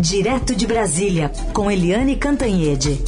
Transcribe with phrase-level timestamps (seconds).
[0.00, 3.00] Direto de Brasília, com Eliane Cantanhede.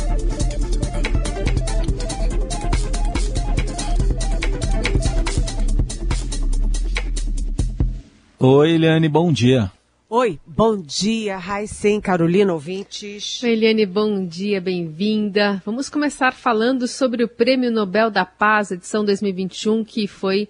[8.41, 9.71] Oi, Eliane, bom dia.
[10.09, 13.41] Oi, bom dia, Raicem, Carolina, ouvintes.
[13.45, 15.63] Eliane, bom dia, bem-vinda.
[15.65, 20.49] Vamos começar falando sobre o Prêmio Nobel da Paz, edição 2021, que foi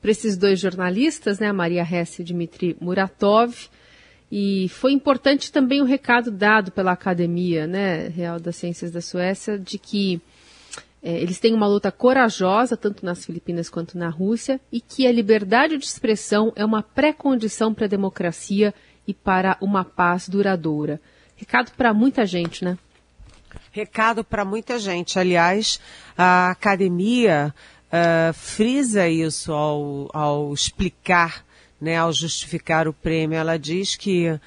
[0.00, 3.68] para esses dois jornalistas, né, a Maria Hess e o Dmitry Muratov.
[4.30, 9.58] E foi importante também o recado dado pela Academia né, Real das Ciências da Suécia
[9.58, 10.20] de que
[11.02, 15.12] é, eles têm uma luta corajosa, tanto nas Filipinas quanto na Rússia, e que a
[15.12, 18.72] liberdade de expressão é uma pré-condição para a democracia
[19.06, 20.98] e para uma paz duradoura.
[21.36, 22.78] Recado para muita gente, né?
[23.70, 25.18] Recado para muita gente.
[25.18, 25.78] Aliás,
[26.16, 27.54] a academia
[27.88, 31.44] uh, frisa isso ao, ao explicar,
[31.84, 33.36] né, ao justificar o prêmio.
[33.36, 34.40] Ela diz que uh,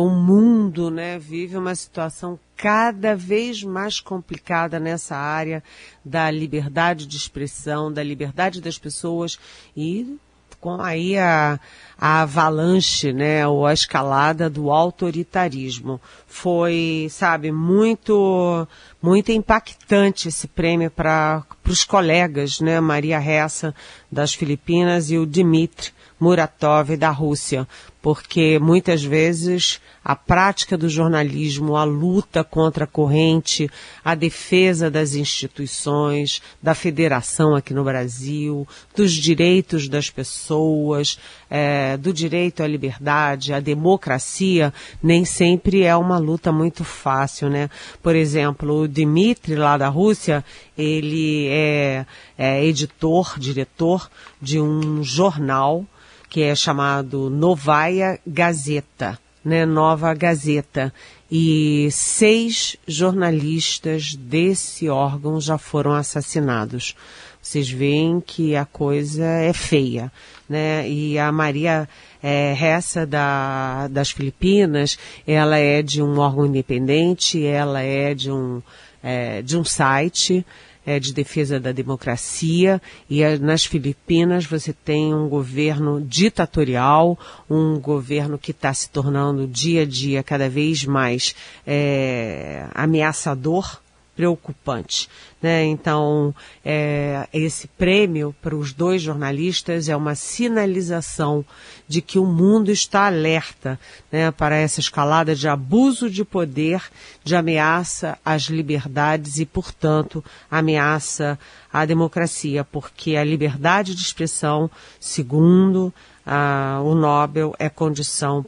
[0.00, 5.62] o mundo né, vive uma situação cada vez mais complicada nessa área
[6.04, 9.38] da liberdade de expressão, da liberdade das pessoas
[9.76, 10.18] e
[10.60, 11.58] com aí a,
[11.98, 15.98] a avalanche, né, ou a escalada do autoritarismo.
[16.26, 18.68] Foi, sabe, muito,
[19.00, 23.74] muito impactante esse prêmio para os colegas, né, Maria Ressa
[24.12, 27.66] das Filipinas e o Dmitry Muratov da Rússia,
[28.02, 33.70] porque muitas vezes a prática do jornalismo, a luta contra a corrente,
[34.02, 41.18] a defesa das instituições, da federação aqui no Brasil, dos direitos das pessoas,
[41.50, 47.68] é, do direito à liberdade, à democracia, nem sempre é uma luta muito fácil, né?
[48.02, 50.42] Por exemplo, o Dmitry lá da Rússia,
[50.76, 52.06] ele é,
[52.38, 55.84] é editor, diretor de um jornal
[56.30, 60.94] que é chamado Novaya Gazeta, né, Nova Gazeta.
[61.30, 66.96] E seis jornalistas desse órgão já foram assassinados.
[67.42, 70.10] Vocês veem que a coisa é feia,
[70.48, 70.88] né?
[70.88, 71.88] E a Maria
[72.22, 78.60] é, Ressa da, das Filipinas, ela é de um órgão independente, ela é de um,
[79.02, 80.44] é, de um site,
[80.90, 82.82] é, de defesa da democracia.
[83.08, 87.16] E é, nas Filipinas você tem um governo ditatorial,
[87.48, 91.34] um governo que está se tornando dia a dia cada vez mais
[91.64, 93.80] é, ameaçador
[94.20, 95.08] preocupante.
[95.40, 95.64] Né?
[95.64, 101.42] Então, é, esse prêmio para os dois jornalistas é uma sinalização
[101.88, 103.80] de que o mundo está alerta
[104.12, 106.82] né, para essa escalada de abuso de poder,
[107.24, 111.38] de ameaça às liberdades e, portanto, ameaça
[111.72, 114.70] à democracia, porque a liberdade de expressão,
[115.00, 115.94] segundo
[116.26, 118.44] ah, o Nobel, é condição,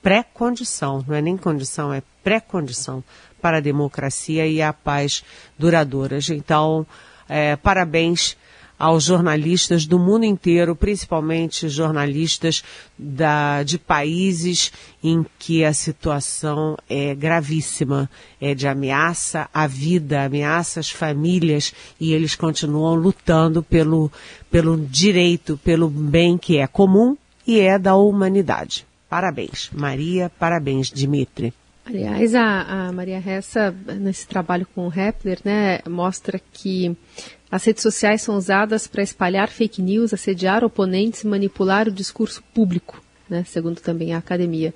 [0.00, 3.02] pré-condição, não é nem condição, é pré-condição
[3.46, 5.22] para a democracia e a paz
[5.56, 6.30] duradouras.
[6.30, 6.84] Então,
[7.28, 8.36] é, parabéns
[8.76, 12.64] aos jornalistas do mundo inteiro, principalmente jornalistas
[12.98, 20.80] da, de países em que a situação é gravíssima, é de ameaça à vida, ameaça
[20.80, 24.10] às famílias, e eles continuam lutando pelo,
[24.50, 28.84] pelo direito, pelo bem que é comum e é da humanidade.
[29.08, 31.54] Parabéns, Maria, parabéns, Dimitri.
[31.86, 36.96] Aliás, a, a Maria Ressa, nesse trabalho com o Rappler, né, mostra que
[37.48, 42.42] as redes sociais são usadas para espalhar fake news, assediar oponentes e manipular o discurso
[42.52, 44.74] público, né, segundo também a academia.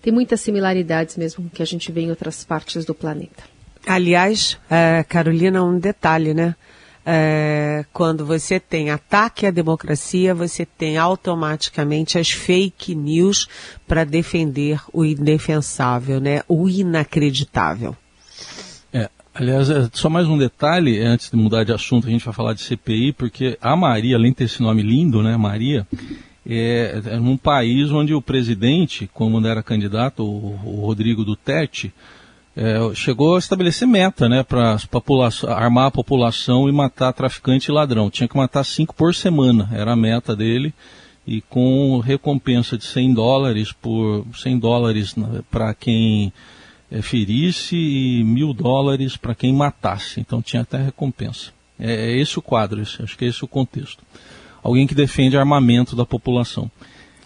[0.00, 3.44] Tem muitas similaridades mesmo que a gente vê em outras partes do planeta.
[3.86, 6.54] Aliás, é, Carolina, um detalhe, né?
[7.10, 13.48] É, quando você tem ataque à democracia, você tem automaticamente as fake news
[13.86, 16.42] para defender o indefensável, né?
[16.46, 17.96] O inacreditável.
[18.92, 22.34] É, aliás, é, só mais um detalhe, antes de mudar de assunto, a gente vai
[22.34, 25.86] falar de CPI, porque a Maria, além de ter esse nome lindo, né, Maria,
[26.46, 31.90] é, é país onde o presidente, quando era candidato, o, o Rodrigo Duterte,
[32.58, 34.76] é, chegou a estabelecer meta, né, para
[35.46, 38.10] armar a população e matar traficante e ladrão.
[38.10, 40.74] Tinha que matar cinco por semana, era a meta dele,
[41.24, 45.14] e com recompensa de 100 dólares por 100 dólares
[45.48, 46.32] para quem
[46.90, 50.18] é, ferisse e mil dólares para quem matasse.
[50.18, 51.52] Então tinha até recompensa.
[51.78, 54.02] É, é esse o quadro, esse, acho que é esse o contexto.
[54.64, 56.68] Alguém que defende armamento da população.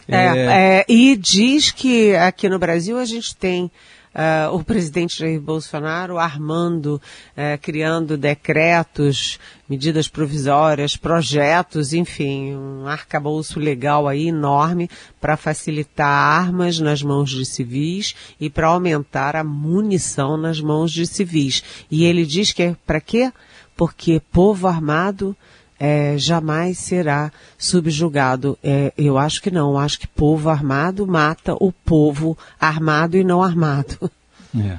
[0.06, 3.70] É, é, e diz que aqui no Brasil a gente tem
[4.14, 7.00] uh, o presidente Jair Bolsonaro armando,
[7.36, 9.38] uh, criando decretos,
[9.68, 14.88] medidas provisórias, projetos, enfim, um arcabouço legal aí enorme
[15.20, 21.06] para facilitar armas nas mãos de civis e para aumentar a munição nas mãos de
[21.06, 21.62] civis.
[21.90, 23.32] E ele diz que é para quê?
[23.76, 25.36] Porque povo armado
[25.84, 28.56] é, jamais será subjugado.
[28.62, 29.72] É, eu acho que não.
[29.72, 34.08] Eu acho que povo armado mata o povo armado e não armado.
[34.56, 34.78] É.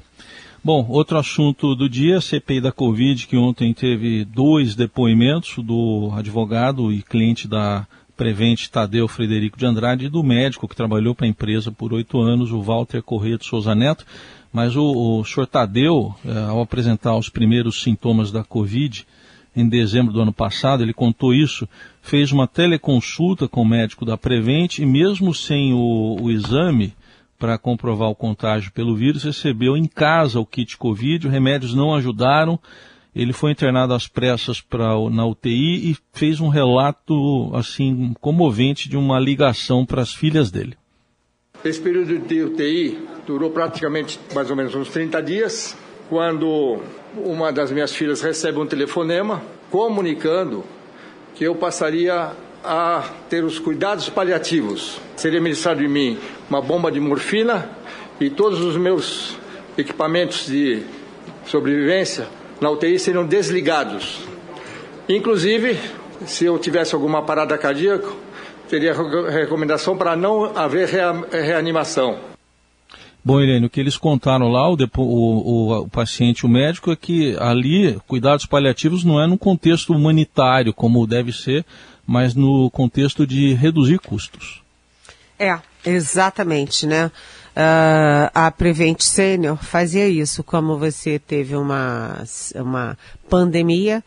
[0.64, 6.90] Bom, outro assunto do dia, CPI da Covid, que ontem teve dois depoimentos do advogado
[6.94, 7.86] e cliente da
[8.16, 12.22] Prevente Tadeu Frederico de Andrade e do médico que trabalhou para a empresa por oito
[12.22, 14.06] anos, o Walter Corrêa de Souza Neto.
[14.54, 19.06] Mas o, o senhor Tadeu, é, ao apresentar os primeiros sintomas da Covid,
[19.56, 21.68] em dezembro do ano passado, ele contou isso,
[22.02, 26.94] fez uma teleconsulta com o médico da Prevent e mesmo sem o, o exame
[27.38, 31.94] para comprovar o contágio pelo vírus, recebeu em casa o kit Covid, os remédios não
[31.94, 32.60] ajudaram,
[33.16, 38.98] ele foi internado às pressas pra, na UTI e fez um relato assim comovente de
[38.98, 40.76] uma ligação para as filhas dele.
[41.64, 45.78] Esse período de UTI durou praticamente mais ou menos uns 30 dias,
[46.14, 46.78] quando
[47.18, 50.64] uma das minhas filhas recebe um telefonema comunicando
[51.34, 52.34] que eu passaria
[52.64, 55.02] a ter os cuidados paliativos.
[55.16, 57.68] Seria ministrado em mim uma bomba de morfina
[58.20, 59.36] e todos os meus
[59.76, 60.84] equipamentos de
[61.48, 62.28] sobrevivência
[62.62, 64.20] na UTI seriam desligados.
[65.10, 65.80] Inclusive,
[66.28, 68.12] se eu tivesse alguma parada cardíaca,
[68.70, 68.94] teria
[69.32, 70.88] recomendação para não haver
[71.32, 72.33] reanimação.
[73.26, 77.38] Bom, Irene, o que eles contaram lá, o, o, o, paciente, o médico, é que
[77.40, 81.66] ali cuidados paliativos não é no contexto humanitário, como deve ser,
[82.06, 84.62] mas no contexto de reduzir custos.
[85.40, 87.08] É, exatamente, né?
[87.56, 92.24] Uh, a Prevent Senior fazia isso, como você teve uma,
[92.56, 92.98] uma
[93.30, 94.04] pandemia,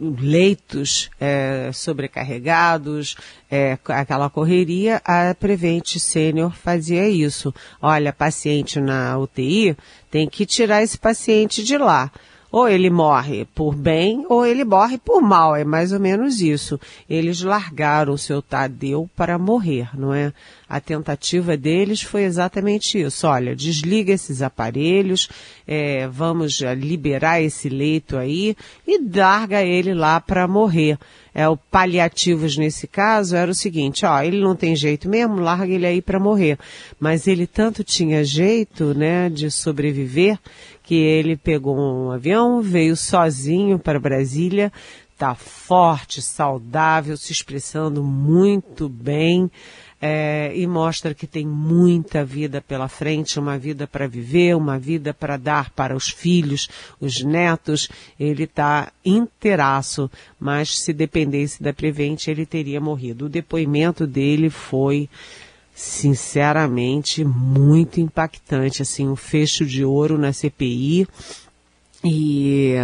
[0.00, 3.16] leitos é, sobrecarregados,
[3.50, 7.52] é, aquela correria, a Prevent Sênior fazia isso.
[7.80, 9.76] Olha, paciente na UTI,
[10.10, 12.10] tem que tirar esse paciente de lá
[12.50, 16.78] ou ele morre por bem ou ele morre por mal, é mais ou menos isso.
[17.08, 20.32] Eles largaram o seu Tadeu para morrer, não é?
[20.68, 23.26] A tentativa deles foi exatamente isso.
[23.26, 25.28] Olha, desliga esses aparelhos,
[25.66, 28.56] é, vamos liberar esse leito aí
[28.86, 30.98] e larga ele lá para morrer.
[31.34, 35.72] É, o paliativos nesse caso era o seguinte, ó, ele não tem jeito mesmo, larga
[35.72, 36.58] ele aí para morrer.
[36.98, 40.38] Mas ele tanto tinha jeito, né, de sobreviver,
[40.82, 44.72] que ele pegou um avião, veio sozinho para Brasília,
[45.16, 49.50] tá forte, saudável, se expressando muito bem.
[50.02, 55.12] É, e mostra que tem muita vida pela frente, uma vida para viver, uma vida
[55.12, 56.68] para dar para os filhos,
[56.98, 57.86] os netos.
[58.18, 63.26] Ele está inteiraço, mas se dependesse da Prevent, ele teria morrido.
[63.26, 65.06] O depoimento dele foi
[65.74, 71.06] sinceramente muito impactante, assim, um fecho de ouro na CPI.
[72.04, 72.74] E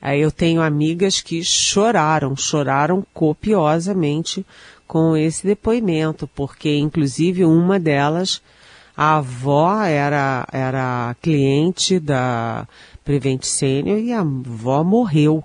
[0.00, 4.44] aí eu tenho amigas que choraram, choraram copiosamente
[4.92, 8.42] com esse depoimento, porque inclusive uma delas,
[8.94, 12.68] a avó era, era cliente da
[13.02, 15.42] Prevent Senior e a avó morreu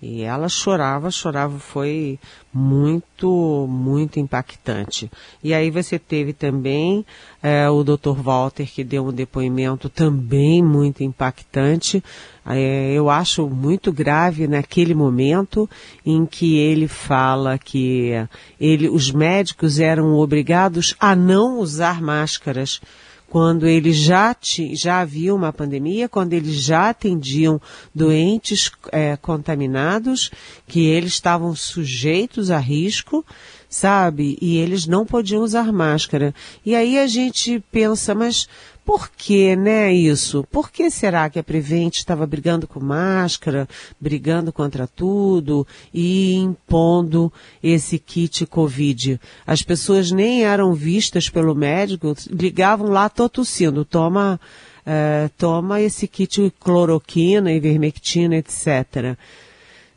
[0.00, 2.18] e ela chorava, chorava, foi
[2.52, 5.10] muito, muito impactante.
[5.42, 7.04] E aí você teve também
[7.42, 8.20] é, o Dr.
[8.22, 12.04] Walter, que deu um depoimento também muito impactante.
[12.44, 15.68] É, eu acho muito grave naquele momento
[16.04, 18.12] em que ele fala que
[18.60, 22.82] ele, os médicos eram obrigados a não usar máscaras
[23.28, 24.34] quando eles já,
[24.72, 27.60] já havia uma pandemia, quando eles já atendiam
[27.94, 30.30] doentes é, contaminados,
[30.66, 33.24] que eles estavam sujeitos a risco,
[33.68, 34.38] sabe?
[34.40, 36.34] E eles não podiam usar máscara.
[36.64, 38.48] E aí a gente pensa, mas
[38.86, 40.46] por que, né, isso?
[40.48, 43.68] Por que será que a Prevent estava brigando com máscara,
[44.00, 49.20] brigando contra tudo e impondo esse kit Covid?
[49.44, 54.40] As pessoas nem eram vistas pelo médico, ligavam lá, tô tossindo, toma,
[54.86, 59.18] é, toma esse kit cloroquina, ivermectina, etc.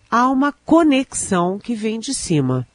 [0.10, 2.68] Há uma conexão que vem de cima.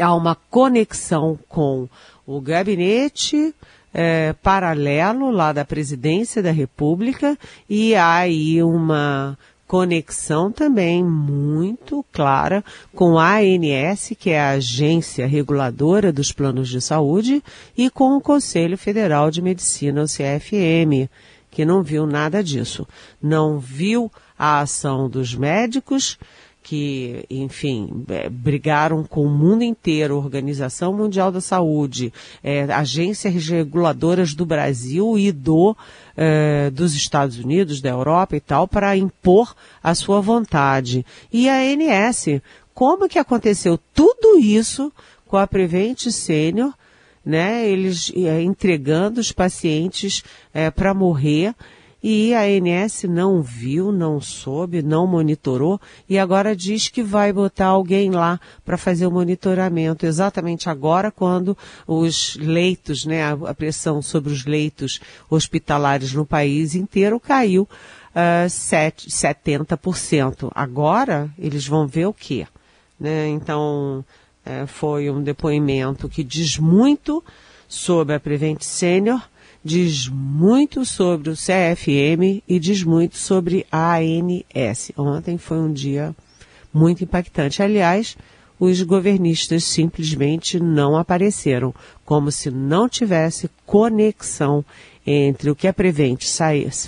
[0.00, 1.86] Há uma conexão com
[2.26, 3.54] o gabinete,
[3.92, 7.36] é, paralelo lá da presidência da República
[7.68, 9.36] e há aí uma
[9.68, 12.64] conexão também muito clara
[12.94, 17.44] com a ANS, que é a agência reguladora dos planos de saúde,
[17.76, 21.08] e com o Conselho Federal de Medicina, o CFM.
[21.50, 22.86] que não viu nada disso.
[23.20, 26.18] Não viu a ação dos médicos,
[26.68, 32.12] que, enfim, é, brigaram com o mundo inteiro, Organização Mundial da Saúde,
[32.44, 35.74] é, agências reguladoras do Brasil e do,
[36.14, 41.06] é, dos Estados Unidos, da Europa e tal, para impor a sua vontade.
[41.32, 42.42] E a ANS,
[42.74, 44.92] como que aconteceu tudo isso
[45.26, 46.74] com a Prevent Senior,
[47.24, 47.66] né?
[47.66, 50.22] Eles é, entregando os pacientes
[50.52, 51.54] é, para morrer
[52.02, 57.66] e a ANS não viu, não soube, não monitorou e agora diz que vai botar
[57.66, 64.32] alguém lá para fazer o monitoramento exatamente agora quando os leitos, né, a pressão sobre
[64.32, 70.50] os leitos hospitalares no país inteiro caiu uh, 7, 70%.
[70.54, 72.46] Agora eles vão ver o quê?
[72.98, 73.28] Né?
[73.28, 74.04] Então
[74.44, 77.22] é, foi um depoimento que diz muito
[77.68, 79.20] sobre a Prevent Senior,
[79.64, 84.92] diz muito sobre o CFM e diz muito sobre a ANS.
[84.96, 86.14] Ontem foi um dia
[86.72, 87.62] muito impactante.
[87.62, 88.16] Aliás,
[88.58, 91.74] os governistas simplesmente não apareceram,
[92.04, 94.64] como se não tivesse conexão
[95.06, 96.22] entre o que a Prevent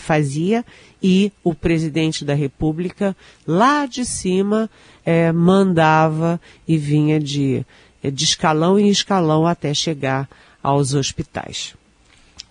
[0.00, 0.64] fazia
[1.02, 4.68] e o presidente da República lá de cima
[5.06, 7.64] é, mandava e vinha de,
[8.02, 10.28] de escalão em escalão até chegar
[10.62, 11.74] aos hospitais.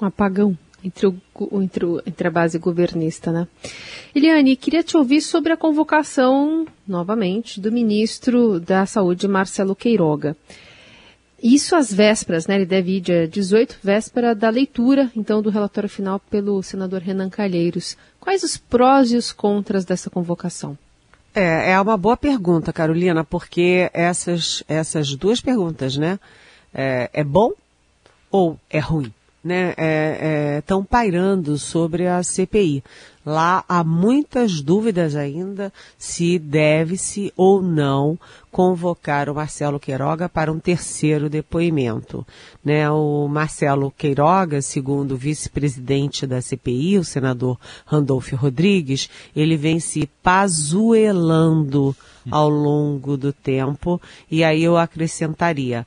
[0.01, 1.15] Um apagão entre, o,
[1.61, 3.47] entre, o, entre a base governista, né?
[4.15, 10.35] Eliane, queria te ouvir sobre a convocação, novamente, do ministro da Saúde, Marcelo Queiroga.
[11.41, 12.55] Isso às vésperas, né?
[12.55, 17.29] Ele deve ir dia 18, véspera da leitura, então, do relatório final pelo senador Renan
[17.29, 17.97] Calheiros.
[18.19, 20.77] Quais os prós e os contras dessa convocação?
[21.33, 26.19] É, é uma boa pergunta, Carolina, porque essas, essas duas perguntas, né?
[26.73, 27.51] É, é bom
[28.29, 29.13] ou é ruim?
[29.43, 29.69] Né?
[30.57, 32.83] Estão é, é, pairando sobre a CPI.
[33.25, 38.17] Lá há muitas dúvidas ainda se deve-se ou não
[38.51, 42.25] convocar o Marcelo Queiroga para um terceiro depoimento.
[42.65, 42.89] Né?
[42.89, 50.09] O Marcelo Queiroga, segundo o vice-presidente da CPI, o senador Randolfo Rodrigues, ele vem se
[50.23, 51.95] pazuelando
[52.31, 55.85] ao longo do tempo, e aí eu acrescentaria,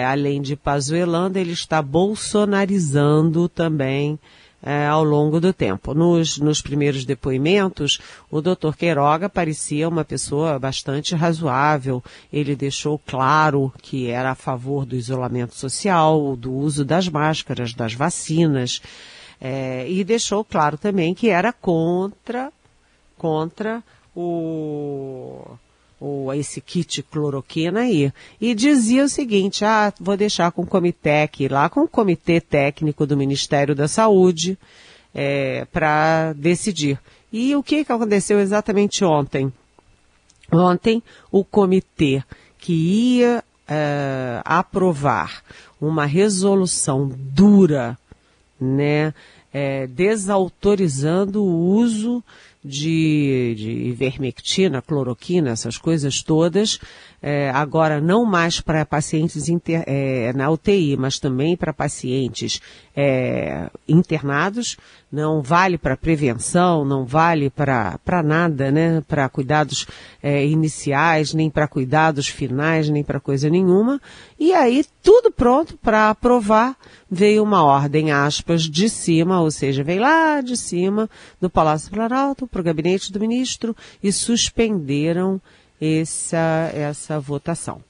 [0.00, 4.18] é, além de pazuelando, ele está bolsonarizando também
[4.62, 5.94] é, ao longo do tempo.
[5.94, 8.74] Nos, nos primeiros depoimentos, o Dr.
[8.76, 12.02] Queiroga parecia uma pessoa bastante razoável.
[12.32, 17.94] Ele deixou claro que era a favor do isolamento social, do uso das máscaras, das
[17.94, 18.80] vacinas,
[19.40, 22.52] é, e deixou claro também que era contra,
[23.16, 23.82] contra
[24.14, 25.44] o
[26.00, 28.10] ou esse kit cloroquina aí.
[28.40, 32.40] E dizia o seguinte, ah, vou deixar com o comitê aqui, lá com o comitê
[32.40, 34.58] técnico do Ministério da Saúde,
[35.14, 36.98] é, para decidir.
[37.30, 39.52] E o que, que aconteceu exatamente ontem?
[40.50, 42.24] Ontem, o comitê
[42.58, 45.42] que ia é, aprovar
[45.80, 47.96] uma resolução dura,
[48.60, 49.14] né,
[49.52, 52.22] é, desautorizando o uso
[52.62, 56.78] de, de ivermectina, cloroquina, essas coisas todas,
[57.22, 62.60] é, agora não mais para pacientes inter, é, na UTI, mas também para pacientes
[62.94, 64.76] é, internados,
[65.10, 69.02] não vale para prevenção, não vale para nada, né?
[69.08, 69.86] Para cuidados
[70.22, 74.00] é, iniciais, nem para cuidados finais, nem para coisa nenhuma.
[74.38, 76.76] E aí, tudo pronto para aprovar,
[77.10, 81.08] veio uma ordem, aspas, de cima, ou seja, veio lá de cima
[81.40, 85.40] do Palácio Planalto para o gabinete do ministro e suspenderam
[85.80, 87.82] essa, essa votação.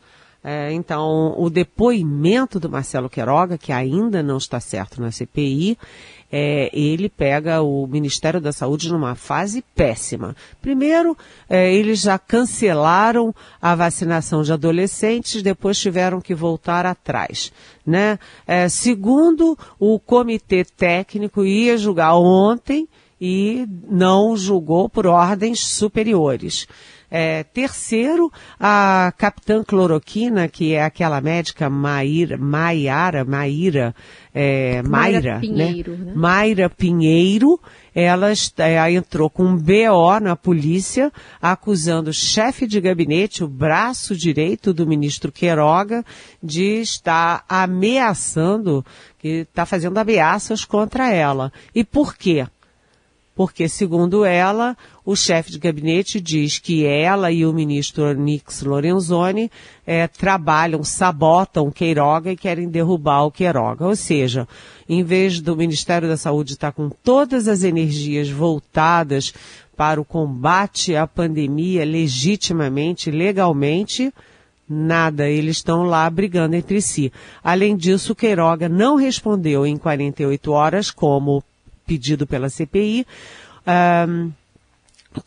[0.42, 5.76] É, então, o depoimento do Marcelo Queiroga, que ainda não está certo na CPI,
[6.32, 10.34] é, ele pega o Ministério da Saúde numa fase péssima.
[10.62, 11.16] Primeiro,
[11.48, 17.52] é, eles já cancelaram a vacinação de adolescentes, depois tiveram que voltar atrás.
[17.84, 18.18] Né?
[18.46, 22.88] É, segundo, o comitê técnico ia julgar ontem
[23.20, 26.66] e não julgou por ordens superiores.
[27.12, 33.92] É, terceiro, a capitã cloroquina, que é aquela médica Maíra, Maiara, Maíra,
[34.32, 35.40] é, Mayra, né?
[35.40, 36.04] Pinheiro, né?
[36.04, 36.12] né?
[36.14, 37.60] Mayra Pinheiro,
[37.92, 38.28] ela
[38.92, 41.10] entrou com um BO na polícia,
[41.42, 46.04] acusando o chefe de gabinete, o braço direito do ministro Queiroga,
[46.40, 48.86] de estar ameaçando,
[49.18, 51.52] que está fazendo ameaças contra ela.
[51.74, 52.46] E por quê?
[53.40, 59.50] Porque, segundo ela, o chefe de gabinete diz que ela e o ministro Onix Lorenzoni
[59.86, 63.86] é, trabalham, sabotam Queiroga e querem derrubar o Queiroga.
[63.86, 64.46] Ou seja,
[64.86, 69.32] em vez do Ministério da Saúde estar com todas as energias voltadas
[69.74, 74.12] para o combate à pandemia legitimamente, legalmente,
[74.72, 77.10] Nada, eles estão lá brigando entre si.
[77.42, 81.42] Além disso, Queiroga não respondeu em 48 horas, como
[81.90, 83.04] pedido pela CPI,
[84.08, 84.30] um,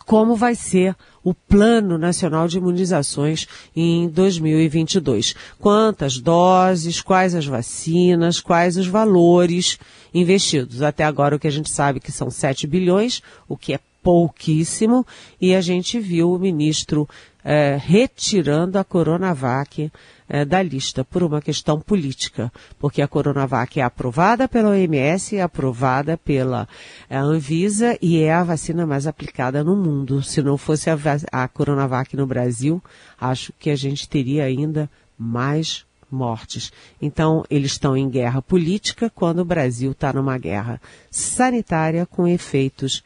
[0.05, 5.35] como vai ser o Plano Nacional de Imunizações em 2022.
[5.59, 9.77] Quantas doses, quais as vacinas, quais os valores
[10.13, 10.81] investidos.
[10.81, 15.05] Até agora o que a gente sabe que são 7 bilhões, o que é pouquíssimo,
[15.41, 17.09] e a gente viu o ministro
[17.43, 19.91] é, retirando a Coronavac
[20.33, 25.43] é, da lista por uma questão política, porque a Coronavac é aprovada pela OMS, é
[25.43, 26.67] aprovada pela
[27.07, 30.23] é, Anvisa e é a vacina mais aplicada no mundo.
[30.23, 30.97] Se não fosse a,
[31.31, 32.83] a Coronavac no Brasil,
[33.21, 36.73] acho que a gente teria ainda mais mortes.
[36.99, 43.03] Então, eles estão em guerra política quando o Brasil está numa guerra sanitária com efeitos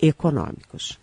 [0.00, 0.98] econômicos.